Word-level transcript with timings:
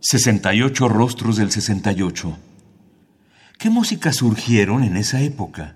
68 0.00 0.88
rostros 0.88 1.36
del 1.36 1.50
68. 1.50 2.36
¿Qué 3.58 3.70
músicas 3.70 4.16
surgieron 4.16 4.84
en 4.84 4.96
esa 4.96 5.20
época? 5.20 5.74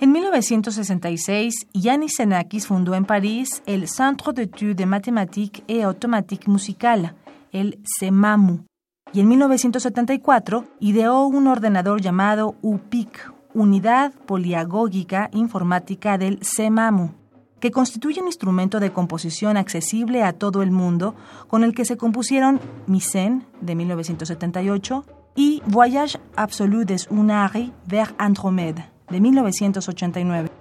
En 0.00 0.10
1966, 0.10 1.54
Yanis 1.74 2.14
Xenakis 2.16 2.66
fundó 2.66 2.94
en 2.94 3.04
París 3.04 3.62
el 3.66 3.86
Centre 3.86 4.32
d'études 4.32 4.76
de 4.76 4.86
mathématiques 4.86 5.62
et 5.68 5.84
automatique 5.84 6.48
musicale, 6.48 7.14
el 7.52 7.78
CEMAMU, 7.98 8.64
y 9.12 9.20
en 9.20 9.28
1974 9.28 10.66
ideó 10.80 11.26
un 11.26 11.46
ordenador 11.46 12.00
llamado 12.00 12.56
UPIC, 12.62 13.31
Unidad 13.54 14.12
Poliagógica 14.26 15.30
Informática 15.32 16.18
del 16.18 16.38
CEMAMU, 16.42 17.14
que 17.60 17.70
constituye 17.70 18.20
un 18.20 18.26
instrumento 18.26 18.80
de 18.80 18.92
composición 18.92 19.56
accesible 19.56 20.22
a 20.22 20.32
todo 20.32 20.62
el 20.62 20.70
mundo, 20.70 21.14
con 21.48 21.64
el 21.64 21.74
que 21.74 21.84
se 21.84 21.96
compusieron 21.96 22.60
Mycène, 22.86 23.46
de 23.60 23.74
1978, 23.74 25.04
y 25.34 25.62
Voyage 25.66 26.18
absolu 26.36 26.84
des 26.84 27.08
Unari 27.10 27.72
vers 27.86 28.14
Andromède, 28.18 28.84
de 29.10 29.20
1989. 29.20 30.51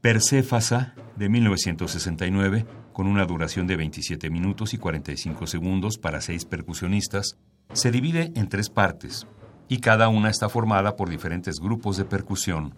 Perséfasa, 0.00 0.94
de 1.16 1.28
1969, 1.28 2.64
con 2.94 3.06
una 3.06 3.26
duración 3.26 3.66
de 3.66 3.76
27 3.76 4.30
minutos 4.30 4.72
y 4.72 4.78
45 4.78 5.46
segundos 5.46 5.98
para 5.98 6.22
seis 6.22 6.46
percusionistas, 6.46 7.36
se 7.74 7.90
divide 7.90 8.32
en 8.34 8.48
tres 8.48 8.70
partes, 8.70 9.26
y 9.68 9.80
cada 9.80 10.08
una 10.08 10.30
está 10.30 10.48
formada 10.48 10.96
por 10.96 11.10
diferentes 11.10 11.56
grupos 11.60 11.98
de 11.98 12.06
percusión. 12.06 12.74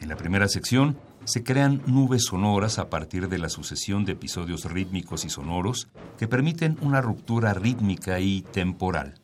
En 0.00 0.08
la 0.08 0.16
primera 0.16 0.46
sección 0.46 0.96
se 1.24 1.42
crean 1.42 1.82
nubes 1.86 2.26
sonoras 2.26 2.78
a 2.78 2.88
partir 2.88 3.28
de 3.28 3.38
la 3.38 3.48
sucesión 3.48 4.04
de 4.04 4.12
episodios 4.12 4.64
rítmicos 4.64 5.24
y 5.24 5.30
sonoros 5.30 5.88
que 6.18 6.28
permiten 6.28 6.78
una 6.82 7.00
ruptura 7.00 7.52
rítmica 7.52 8.20
y 8.20 8.42
temporal. 8.42 9.14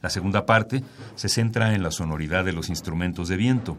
La 0.00 0.08
segunda 0.08 0.46
parte 0.46 0.82
se 1.16 1.28
centra 1.28 1.74
en 1.74 1.82
la 1.82 1.90
sonoridad 1.90 2.46
de 2.46 2.54
los 2.54 2.70
instrumentos 2.70 3.28
de 3.28 3.36
viento, 3.36 3.76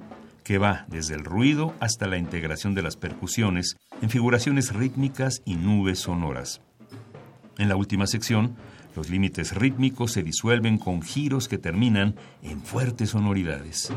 que 0.47 0.59
va 0.59 0.85
desde 0.87 1.13
el 1.13 1.25
ruido 1.25 1.75
hasta 1.81 2.07
la 2.07 2.17
integración 2.17 2.73
de 2.73 2.81
las 2.81 2.95
percusiones 2.95 3.75
en 4.01 4.09
figuraciones 4.09 4.73
rítmicas 4.73 5.41
y 5.43 5.55
nubes 5.55 5.99
sonoras. 5.99 6.61
En 7.57 7.67
la 7.67 7.75
última 7.75 8.07
sección, 8.07 8.55
los 8.95 9.09
límites 9.09 9.53
rítmicos 9.53 10.13
se 10.13 10.23
disuelven 10.23 10.77
con 10.77 11.01
giros 11.01 11.49
que 11.49 11.57
terminan 11.57 12.15
en 12.43 12.61
fuertes 12.61 13.09
sonoridades. 13.09 13.91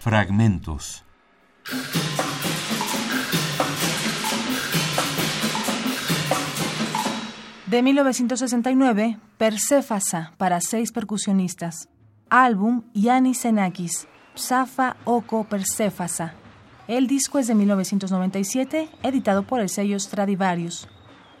Fragmentos. 0.00 1.04
De 7.66 7.82
1969, 7.82 9.18
Perséfasa 9.36 10.32
para 10.38 10.62
seis 10.62 10.90
percusionistas. 10.90 11.90
Álbum 12.30 12.84
Yanis 12.94 13.42
Xenakis, 13.42 14.08
Psafa 14.34 14.96
Oko 15.04 15.44
Perséfasa. 15.44 16.32
El 16.88 17.06
disco 17.06 17.38
es 17.38 17.48
de 17.48 17.54
1997, 17.54 18.88
editado 19.02 19.42
por 19.42 19.60
el 19.60 19.68
sello 19.68 20.00
Stradivarius. 20.00 20.88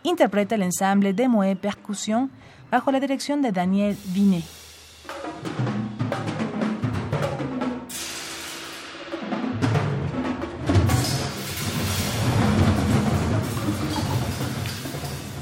Interpreta 0.02 0.56
el 0.56 0.62
ensamble 0.64 1.14
de 1.14 1.28
Moe 1.28 1.56
Percussion 1.56 2.30
bajo 2.70 2.92
la 2.92 3.00
dirección 3.00 3.40
de 3.40 3.52
Daniel 3.52 3.96
Vinet. 4.12 4.44